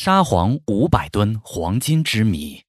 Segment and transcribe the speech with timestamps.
[0.00, 2.62] 沙皇五百吨黄金之谜。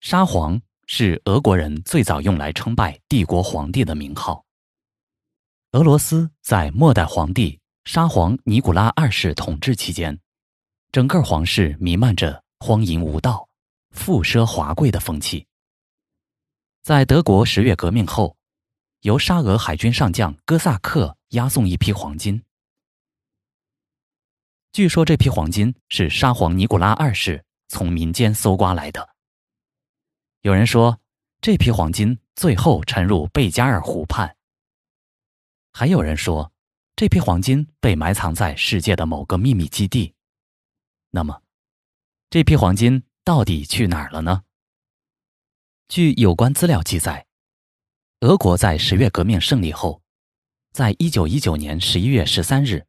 [0.00, 4.44] 沙皇是俄国人最早用来称拜帝国皇帝的名号。
[5.72, 10.20] 俄罗斯在末代皇帝沙皇尼古拉二世统治期间，
[10.92, 13.48] 整个皇室弥漫着荒淫无道、
[13.92, 15.46] 富奢华贵的风气。
[16.82, 18.36] 在德国十月革命后，
[19.00, 22.44] 由沙俄海军上将哥萨克押送一批黄金。
[24.78, 29.08] 据说这批黄金是沙皇尼古拉二世从民间搜刮来的。
[30.42, 31.00] 有人说，
[31.40, 34.36] 这批黄金最后沉入贝加尔湖畔。
[35.72, 36.52] 还有人说，
[36.94, 40.14] 这批黄金被埋藏在世界的某个秘密基地。
[41.10, 41.42] 那么，
[42.30, 44.44] 这批黄金到底去哪儿了呢？
[45.88, 47.26] 据有关资料记载，
[48.20, 50.00] 俄国在十月革命胜利后，
[50.72, 52.86] 在一九一九年十一月十三日。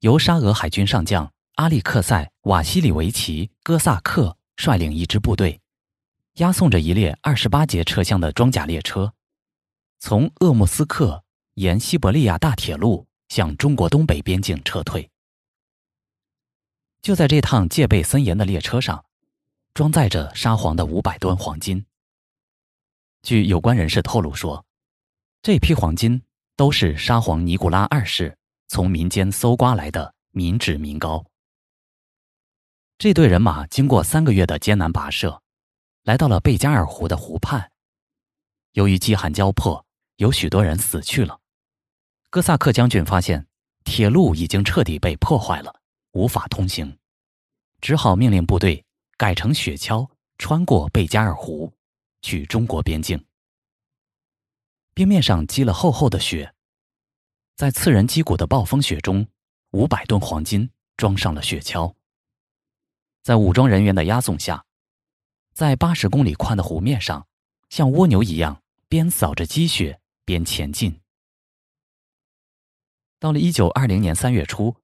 [0.00, 5.60] 由沙俄海军上将阿利克塞·瓦西里维奇·哥萨克率领一支部队，
[6.36, 9.12] 押送着一列二十八节车厢的装甲列车，
[9.98, 11.22] 从鄂木斯克
[11.54, 15.10] 沿西伯利亚大铁路向中国东北边境撤退。
[17.02, 19.04] 就在这趟戒备森严的列车上，
[19.74, 21.84] 装载着沙皇的五百吨黄金。
[23.22, 24.64] 据有关人士透露说，
[25.42, 26.22] 这批黄金
[26.56, 28.38] 都是沙皇尼古拉二世。
[28.70, 31.26] 从民间搜刮来的民脂民膏。
[32.98, 35.42] 这队人马经过三个月的艰难跋涉，
[36.04, 37.72] 来到了贝加尔湖的湖畔。
[38.74, 39.84] 由于饥寒交迫，
[40.18, 41.40] 有许多人死去了。
[42.30, 43.44] 哥萨克将军发现
[43.82, 45.80] 铁路已经彻底被破坏了，
[46.12, 46.96] 无法通行，
[47.80, 48.84] 只好命令部队
[49.16, 51.72] 改成雪橇穿过贝加尔湖，
[52.22, 53.20] 去中国边境。
[54.94, 56.54] 冰面上积了厚厚的雪。
[57.60, 59.26] 在刺人击骨的暴风雪中，
[59.72, 61.94] 五百吨黄金装上了雪橇。
[63.20, 64.64] 在武装人员的押送下，
[65.52, 67.26] 在八十公里宽的湖面上，
[67.68, 70.98] 像蜗牛一样边扫着积雪边前进。
[73.18, 74.74] 到了一九二零年三月初，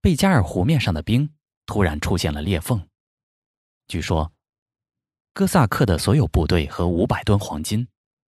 [0.00, 1.28] 贝加尔湖面上的冰
[1.66, 2.86] 突然出现了裂缝。
[3.88, 4.32] 据说，
[5.32, 7.88] 哥萨克的所有部队和五百吨黄金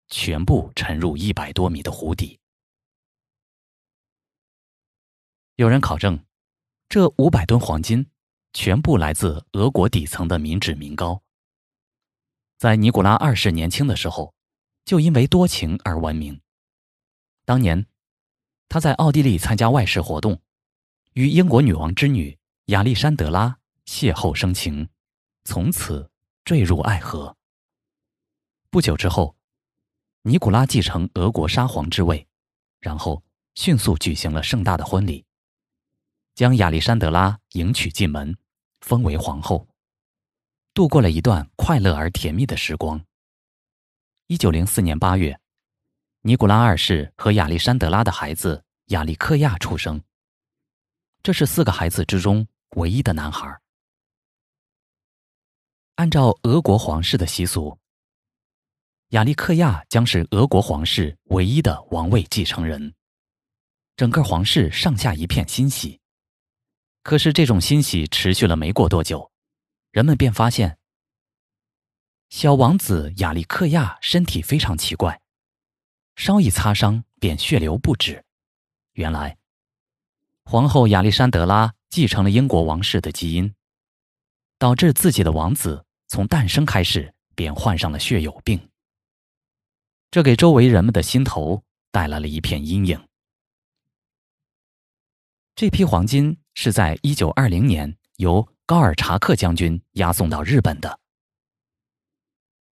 [0.06, 2.38] 全部沉入一百多米的湖底。
[5.56, 6.18] 有人考证，
[6.88, 8.04] 这五百吨黄金
[8.52, 11.22] 全部来自俄国底层的民脂民膏。
[12.58, 14.34] 在尼古拉二世年轻的时候，
[14.84, 16.40] 就因为多情而闻名。
[17.44, 17.86] 当年，
[18.68, 20.40] 他在奥地利参加外事活动，
[21.12, 22.36] 与英国女王之女
[22.66, 24.88] 亚历山德拉邂逅生情，
[25.44, 26.10] 从此
[26.44, 27.36] 坠入爱河。
[28.70, 29.36] 不久之后，
[30.22, 32.26] 尼古拉继承俄国沙皇之位，
[32.80, 33.22] 然后
[33.54, 35.24] 迅速举行了盛大的婚礼。
[36.34, 38.36] 将亚历山德拉迎娶进门，
[38.80, 39.68] 封为皇后，
[40.72, 43.00] 度过了一段快乐而甜蜜的时光。
[44.26, 45.38] 一九零四年八月，
[46.22, 50.02] 尼古拉二世和亚历山德拉的孩子亚历克亚出生。
[51.22, 53.60] 这是四个孩子之中唯一的男孩。
[55.94, 57.78] 按照俄国皇室的习俗，
[59.10, 62.92] 亚历克亚将是俄国皇室唯一的王位继承人。
[63.96, 66.00] 整个皇室上下一片欣喜。
[67.04, 69.30] 可是这种欣喜持续了没过多久，
[69.90, 70.78] 人们便发现，
[72.30, 75.20] 小王子亚历克亚身体非常奇怪，
[76.16, 78.24] 稍一擦伤便血流不止。
[78.94, 79.36] 原来，
[80.44, 83.54] 皇后亚历山德拉继承了英国王室的基因，
[84.58, 88.70] 导致自己的王子从诞生开始便患上了血友病。
[90.10, 93.06] 这给周围人们的心头带来了一片阴影。
[95.54, 96.38] 这批黄金。
[96.54, 100.98] 是在一九二零年由高尔察克将军押送到日本的。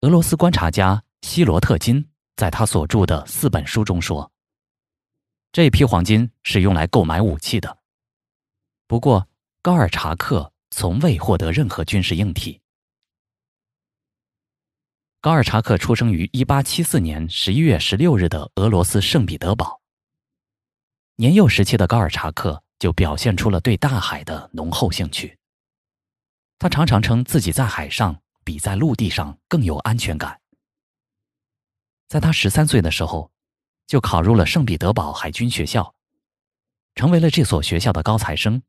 [0.01, 4.31] 俄罗斯观察家希罗特金在他所著的四本书中说，
[5.51, 7.77] 这批黄金是用来购买武器的。
[8.87, 9.27] 不过，
[9.61, 12.61] 高尔察克从未获得任何军事硬体。
[15.21, 19.81] 高尔察克出生于一八七四年十一月十六日的俄罗斯圣彼得堡。
[21.17, 22.63] 年幼时期的高尔察克。
[22.79, 25.37] 就表现出了对大海的浓厚兴趣。
[26.57, 30.39] 他常常称自己在海上比在陆地上更有安全感。
[32.07, 33.29] 在他十三岁的时候，
[33.85, 35.93] 就考入了圣彼得堡海军学校，
[36.95, 38.61] 成为了这所学校的高材生，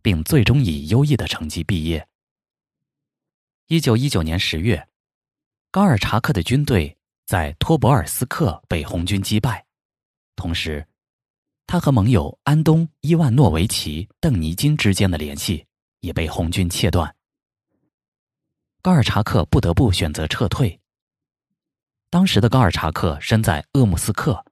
[0.00, 2.08] 并最终以优异的成绩毕业。
[3.66, 4.88] 一九一九年十月，
[5.70, 6.96] 高尔察克的军队
[7.26, 9.66] 在托博尔斯克被红军击败，
[10.36, 10.86] 同时。
[11.68, 15.66] 他和盟友安东·伊万诺维奇·邓尼金之间的联系
[16.00, 17.14] 也被红军切断。
[18.80, 20.80] 高尔察克不得不选择撤退。
[22.08, 24.42] 当时的高尔察克身在鄂木斯克，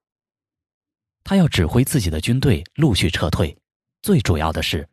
[1.24, 3.56] 他要指挥自己的军队陆续撤退，
[4.02, 4.86] 最主要的是，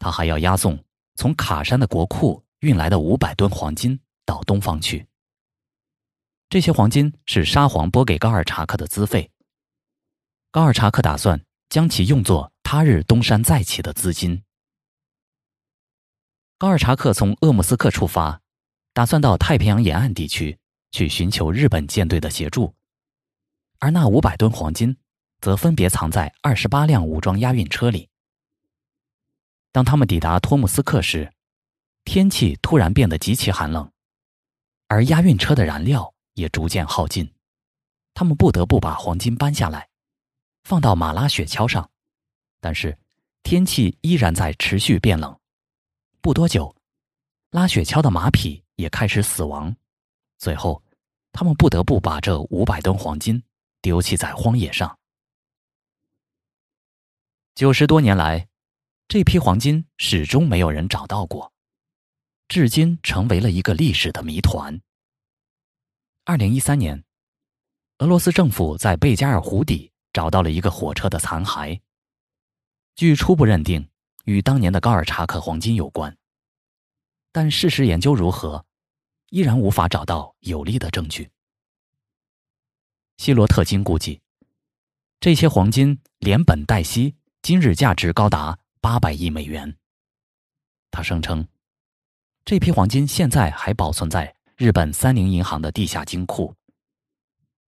[0.00, 0.76] 他还要押送
[1.14, 3.96] 从卡山的国库运来的五百吨黄金
[4.26, 5.06] 到东方去。
[6.48, 9.30] 这些黄金是沙皇拨给高尔察克的资费。
[10.54, 14.44] 高尔察克打算将其用作他日东山再起的资金。
[16.58, 18.40] 高尔察克从鄂木斯克出发。
[18.92, 20.56] 打算到太平洋沿岸地区
[20.92, 22.72] 去寻求日本舰队的协助，
[23.80, 24.96] 而那五百吨黄金
[25.40, 28.08] 则分别藏在二十八辆武装押运车里。
[29.72, 31.32] 当他们抵达托木斯克时，
[32.04, 33.90] 天气突然变得极其寒冷，
[34.86, 37.34] 而押运车的燃料也逐渐耗尽，
[38.14, 39.88] 他们不得不把黄金搬下来，
[40.64, 41.88] 放到马拉雪橇上。
[42.60, 42.98] 但是
[43.44, 45.38] 天气依然在持续变冷，
[46.20, 46.74] 不多久，
[47.50, 48.64] 拉雪橇的马匹。
[48.76, 49.72] 也开始死亡，
[50.36, 50.82] 最后，
[51.30, 53.40] 他们不得不把这五百吨黄金
[53.80, 54.98] 丢弃在荒野上。
[57.54, 58.48] 九十多年来，
[59.06, 61.52] 这批黄金始终没有人找到过，
[62.48, 64.80] 至今成为了一个历史的谜团。
[66.24, 67.04] 二零一三年，
[67.98, 71.80] 俄罗斯政府在贝加尔湖底找到了一个火车的残骸，
[72.94, 73.88] 据初步认定，
[74.24, 76.16] 与当年的高尔察克黄金有关。
[77.32, 78.64] 但事实研究如何，
[79.30, 81.28] 依然无法找到有力的证据。
[83.16, 84.22] 希罗特金估计，
[85.18, 89.76] 这些黄金连本带息，今日价值高达八百亿美元。
[90.92, 91.48] 他声称，
[92.44, 96.54] 这批黄金现在还保存在日本三菱银行的地下金库。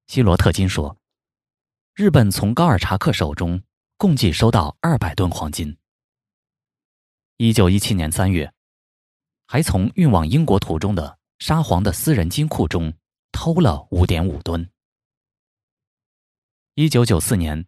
[0.06, 0.96] 希罗特金说，
[1.96, 3.62] 日本从高尔察克手中
[3.96, 5.75] 共计收到二百吨黄金。
[7.38, 8.52] 一九一七年三月。
[9.46, 12.93] 还从运往英国途中的沙皇的私人金库中
[13.32, 14.69] 偷了五点五吨。
[16.75, 17.66] 一九九四年，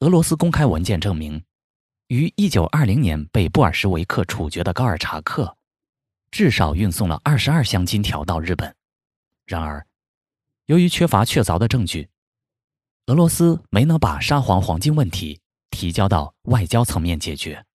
[0.00, 1.44] 俄罗斯公开文件证明，
[2.08, 5.56] 于一九二零年被布尔什维克处决的高尔察克，
[6.32, 8.74] 至少运送了二十二箱金条到日本。
[9.46, 9.86] 然而，
[10.66, 12.08] 由于缺乏确凿的证据，
[13.10, 15.40] 俄罗斯没能把沙皇黄金问题
[15.70, 17.66] 提交到外交层面解决。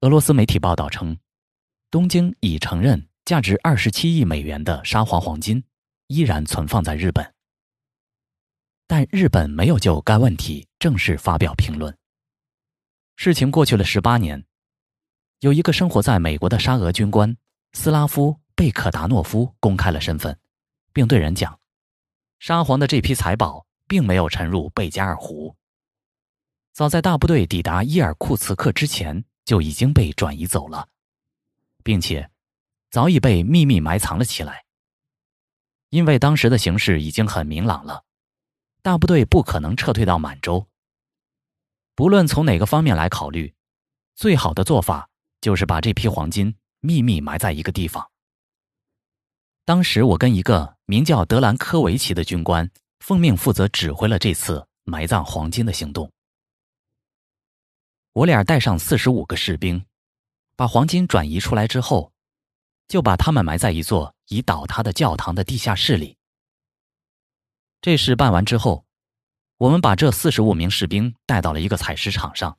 [0.00, 1.16] 俄罗斯媒体报道称。
[1.88, 5.62] 东京已承认，价值二十七亿美元的沙皇黄金
[6.08, 7.32] 依然存放在日本，
[8.88, 11.96] 但日本没有就该问题正式发表评论。
[13.14, 14.44] 事情过去了十八年，
[15.38, 17.36] 有一个生活在美国的沙俄军官
[17.74, 20.36] 斯拉夫·贝克达诺夫公开了身份，
[20.92, 21.60] 并对人讲
[22.40, 25.56] ：“沙皇的这批财宝并没有沉入贝加尔湖，
[26.72, 30.88] 早在大部队抵达伊尔库茨克之前就已经被转移走了。”
[31.84, 32.28] 并且，
[32.90, 34.64] 早已被秘密埋藏了起来。
[35.90, 38.04] 因为当时的形势已经很明朗了，
[38.82, 40.66] 大部队不可能撤退到满洲。
[41.94, 43.54] 不论从哪个方面来考虑，
[44.16, 45.08] 最好的做法
[45.40, 48.10] 就是把这批黄金秘密埋在一个地方。
[49.64, 52.68] 当时我跟一个名叫德兰科维奇的军官
[53.06, 56.10] 奉命负责指挥了这次埋葬黄金的行动。
[58.14, 59.86] 我俩带上四十五个士兵。
[60.56, 62.12] 把黄金转移出来之后，
[62.88, 66.18] 就把他们埋在一座已倒塌的教堂的地下室里。
[67.80, 68.84] 这事办完之后，
[69.58, 72.58] 我们把这四十五名士兵带到了一个采石场上。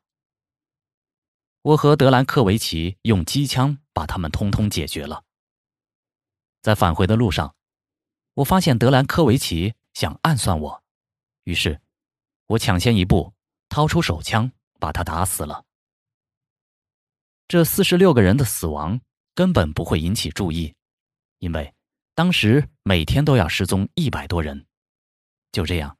[1.61, 5.25] 我和德兰科维奇用机枪把他们通通解决了。
[6.61, 7.53] 在返回的路上，
[8.35, 10.83] 我发现德兰科维奇想暗算我，
[11.45, 11.81] 于是，
[12.45, 13.33] 我抢先一步
[13.67, 15.65] 掏出手枪，把他打死了。
[17.47, 19.01] 这四十六个人的死亡
[19.33, 20.75] 根本不会引起注意，
[21.39, 21.73] 因为
[22.13, 24.67] 当时每天都要失踪一百多人。
[25.51, 25.97] 就这样，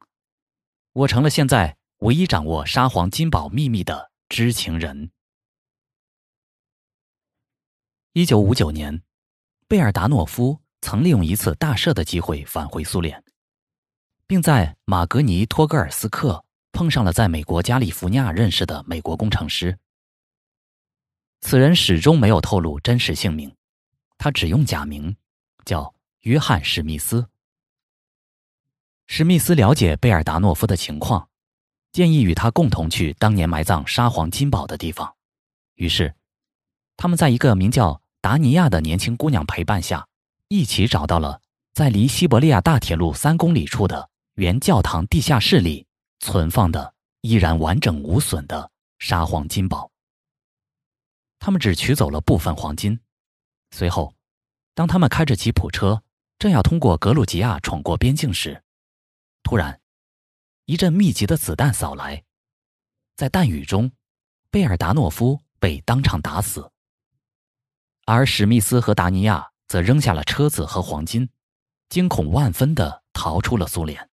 [0.92, 5.10] 我成了现在唯一掌握沙皇金宝秘密的知情人。
[8.12, 9.02] 一九五九年，
[9.66, 13.24] 贝尔达诺夫曾利用一次大赦的机会返回苏联，
[14.28, 19.78] 并在马格尼托格尔斯克碰上了在美国加利福尼亚认识的美国工程师。
[21.40, 23.50] 此人始终没有透露真实姓名，
[24.18, 25.16] 他只用假名，
[25.64, 27.26] 叫约翰·史密斯。
[29.06, 31.30] 史密斯了解贝尔达诺夫的情况，
[31.92, 35.14] 建议与他共同去当年埋葬沙皇金宝的地方。
[35.76, 36.14] 于是，
[36.98, 40.06] 他们在一个名叫达尼亚的年轻姑娘陪伴下，
[40.48, 41.40] 一起找到了
[41.72, 45.84] 在离西伯利亚大铁路三公里处的原教堂地下室里
[46.20, 49.90] 存放的依然完整无损的沙皇金宝。
[51.40, 53.00] 他们只取走了部分黄金。
[53.72, 54.14] 随后，
[54.74, 56.00] 当他们开着吉普车
[56.38, 58.62] 正要通过格鲁吉亚闯过边境时，
[59.42, 59.80] 突然，
[60.66, 62.22] 一阵密集的子弹扫来，
[63.16, 63.90] 在弹雨中，
[64.52, 66.70] 贝尔达诺夫被当场打死，
[68.04, 71.28] 而史密斯和达尼亚则扔下了车子和黄金，
[71.88, 74.08] 惊恐万分地逃出了苏联。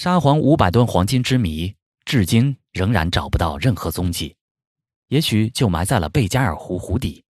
[0.00, 1.74] 沙皇五百吨黄金之谜，
[2.04, 4.36] 至今仍然找不到任何踪迹。
[5.08, 7.24] 也许就埋在了贝加尔湖湖底，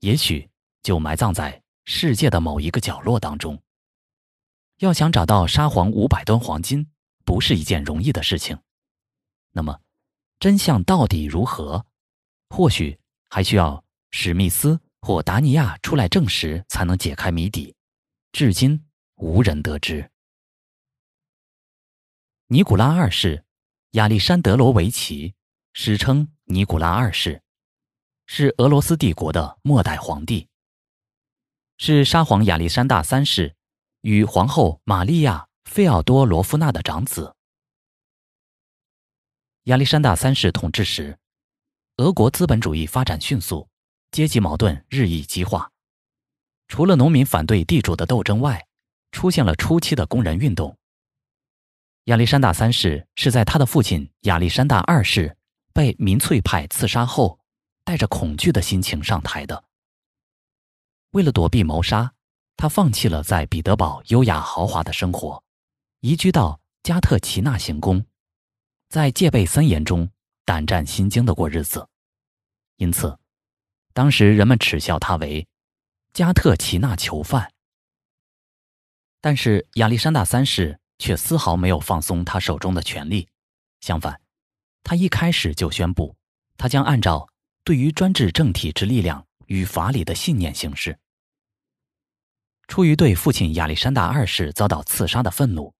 [0.00, 0.50] 也许
[0.82, 3.56] 就埋葬在世界的某一个角落当中。
[4.78, 6.84] 要想找到沙皇五百吨黄金，
[7.24, 8.58] 不是一件容易的事情。
[9.52, 9.78] 那么，
[10.40, 11.86] 真相到底如何？
[12.48, 12.98] 或许
[13.30, 17.72] 还需要史密斯或达尼亚出来证实，才能解开谜底。
[18.32, 18.84] 至今
[19.18, 20.10] 无人得知。
[22.48, 23.44] 尼古拉二世，
[23.90, 25.34] 亚历山德罗维奇，
[25.72, 27.42] 史称尼古拉二世，
[28.24, 30.46] 是俄罗斯帝国的末代皇帝，
[31.76, 33.56] 是沙皇亚历山大三世
[34.02, 37.34] 与皇后玛利亚·费奥多罗夫娜的长子。
[39.64, 41.18] 亚历山大三世统治时，
[41.96, 43.68] 俄国资本主义发展迅速，
[44.12, 45.72] 阶级矛盾日益激化。
[46.68, 48.68] 除了农民反对地主的斗争外，
[49.10, 50.78] 出现了初期的工人运动。
[52.06, 55.36] 亚历山大三世是在他的父亲亚历山大二世
[55.72, 57.40] 被民粹派刺杀后，
[57.82, 59.64] 带着恐惧的心情上台的。
[61.10, 62.14] 为了躲避谋杀，
[62.56, 65.42] 他放弃了在彼得堡优雅豪华的生活，
[65.98, 68.06] 移居到加特齐纳行宫，
[68.88, 70.08] 在戒备森严中
[70.44, 71.88] 胆战心惊的过日子。
[72.76, 73.18] 因此，
[73.92, 75.48] 当时人们耻笑他为
[76.12, 77.52] 加特齐纳囚犯。
[79.20, 80.78] 但是亚历山大三世。
[80.98, 83.28] 却丝毫没有放松他手中的权力，
[83.80, 84.20] 相反，
[84.82, 86.16] 他一开始就宣布，
[86.56, 87.28] 他将按照
[87.64, 90.98] 对于专制政体之力量与法理的信念行事。
[92.68, 95.74] 出于对父亲亚历山大二世遭到刺杀的愤怒，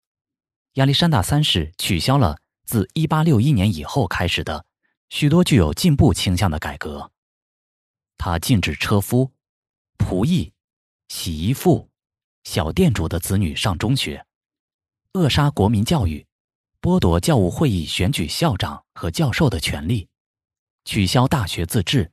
[0.75, 4.67] 亚历山大三世取消了自1861年以后开始的
[5.09, 7.11] 许多具有进步倾向的改革。
[8.19, 9.33] 他禁止车夫、
[9.99, 10.53] 仆役、
[11.09, 11.89] 洗衣妇、
[12.45, 14.26] 小店主的子女上中学。
[15.17, 16.27] 扼杀国民教育，
[16.83, 20.07] 剥夺教务会议选举校长和教授的权利，
[20.85, 22.13] 取消大学自治，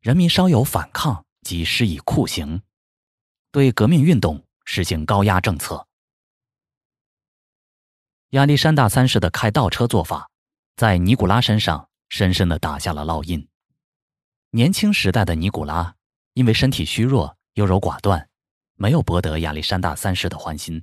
[0.00, 2.62] 人民稍有反抗即施以酷刑，
[3.52, 5.86] 对革命运动实行高压政策。
[8.30, 10.30] 亚历山大三世的开倒车做法，
[10.74, 13.46] 在尼古拉身上深深的打下了烙印。
[14.52, 15.94] 年轻时代的尼古拉
[16.32, 18.26] 因为身体虚弱、优柔寡断，
[18.74, 20.82] 没有博得亚历山大三世的欢心。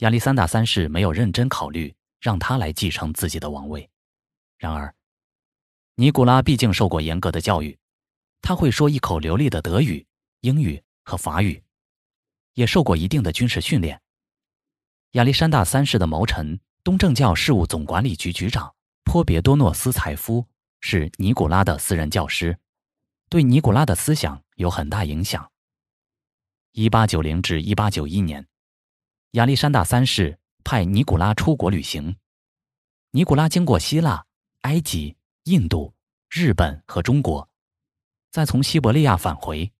[0.00, 3.88] 亚历山大三世没有认真考虑让他来继承自己的王位。
[4.56, 4.94] 然而，
[5.94, 7.78] 尼古拉毕竟受过严格的教育，
[8.40, 10.06] 他会说一口流利的德语、
[10.40, 11.62] 英语和法语，
[12.54, 14.00] 也受过一定的军事训练。
[15.12, 20.46] 亚历山大三世的谋臣、东正教事务总管理局局长波别多诺斯采夫
[20.80, 22.58] 是尼古拉的私人教师，
[23.28, 25.50] 对尼古拉的思想有很大影响。
[26.72, 28.46] 一八九零至一八九一年。
[29.32, 32.16] 亚历山大三世派尼古拉出国旅行。
[33.12, 34.26] 尼古拉经过希腊、
[34.62, 35.94] 埃及、印度、
[36.28, 37.48] 日本和中国，
[38.32, 39.72] 再从西伯利亚返回，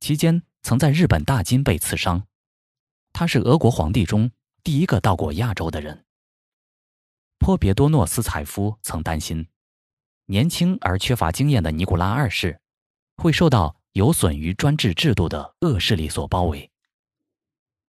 [0.00, 2.26] 期间曾在日本大金被刺伤。
[3.14, 4.30] 他是俄国皇帝中
[4.62, 6.04] 第一个到过亚洲的人。
[7.38, 9.48] 颇别多诺斯采夫曾担心，
[10.26, 12.60] 年轻而缺乏经验的尼古拉二世
[13.16, 16.70] 会受到有损于专制制度的恶势力所包围。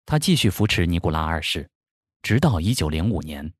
[0.04, 1.70] 他继续扶持尼古拉二世，
[2.22, 3.54] 直到一九零五年。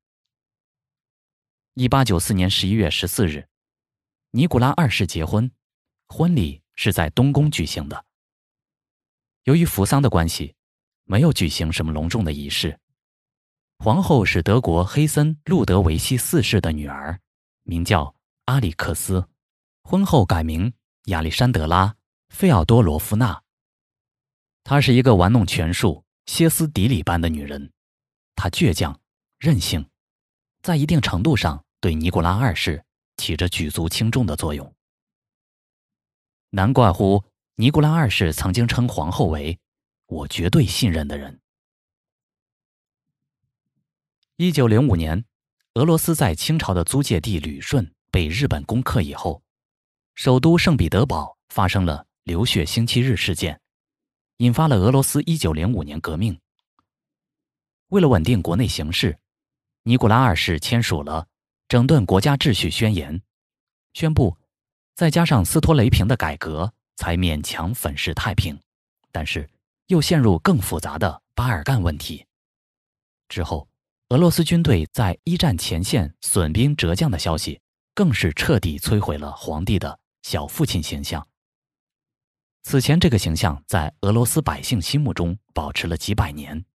[1.73, 3.47] 一八九四年十一月十四日，
[4.31, 5.51] 尼古拉二世结婚，
[6.07, 8.05] 婚礼是在东宫举行的。
[9.45, 10.55] 由于扶丧的关系，
[11.05, 12.79] 没有举行什么隆重的仪式。
[13.79, 17.19] 皇后是德国黑森路德维希四世的女儿，
[17.63, 19.27] 名叫阿里克斯，
[19.81, 20.73] 婚后改名
[21.05, 21.87] 亚历山德拉·
[22.29, 23.41] 费奥多罗夫娜。
[24.63, 26.02] 她是一个玩弄权术。
[26.25, 27.71] 歇斯底里般的女人，
[28.35, 28.99] 她倔强、
[29.39, 29.85] 任性，
[30.61, 32.83] 在一定程度上对尼古拉二世
[33.17, 34.73] 起着举足轻重的作用。
[36.51, 37.23] 难怪乎
[37.55, 39.59] 尼古拉二世曾经称皇后为
[40.07, 41.39] “我绝对信任的人”。
[44.37, 45.25] 一九零五年，
[45.75, 49.43] 俄罗斯在清朝的租界地旅顺被日本攻克以后，
[50.15, 53.59] 首都圣彼得堡发生了流血星期日事件。
[54.37, 56.39] 引发了俄罗斯一九零五年革命。
[57.89, 59.17] 为了稳定国内形势，
[59.83, 61.27] 尼古拉二世签署了
[61.67, 63.21] 整顿国家秩序宣言，
[63.93, 64.35] 宣布，
[64.95, 68.59] 再加上斯托雷平的改革，才勉强粉饰太平，
[69.11, 69.47] 但是
[69.87, 72.25] 又陷入更复杂的巴尔干问题。
[73.29, 73.67] 之后，
[74.09, 77.59] 俄罗斯军队在一战前线损兵折将的消息，
[77.93, 81.27] 更是彻底摧毁了皇帝的小父亲形象。
[82.63, 86.65] 此前，这个形象在俄罗斯百姓心目中保持了几百年。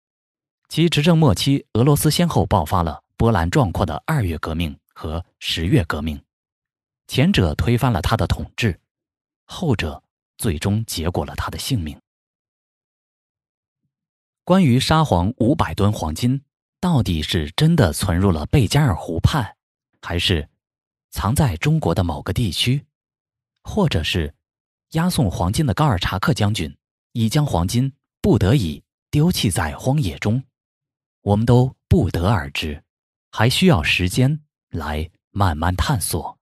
[0.68, 6.22] 其执政末期，俄罗斯先后爆发了波澜壮阔的二月革命和十月革命，
[7.06, 8.78] 前者推翻了他的统治，
[9.46, 10.02] 后者
[10.36, 11.98] 最终结果了他的性命。
[14.44, 16.42] 关于沙皇五百吨黄金
[16.80, 19.56] 到底是真的存入了贝加尔湖畔，
[20.02, 20.48] 还是
[21.10, 22.84] 藏在中国的某个地区，
[23.62, 24.34] 或者是
[24.92, 26.74] 押送黄金的高尔察克将军
[27.12, 27.92] 已将黄金
[28.22, 30.42] 不得已丢弃在荒野中？
[31.22, 32.82] 我们都不得而知，
[33.30, 34.40] 还需要时间
[34.70, 36.37] 来慢慢探索。